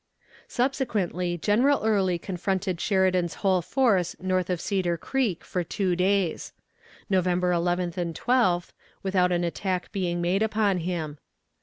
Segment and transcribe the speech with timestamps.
[0.47, 6.53] Subsequently General Early confronted Sheridan's whole force north of Cedar Creek for two days,
[7.07, 8.71] November 11th and 12th,
[9.03, 11.19] without an attack being made upon him.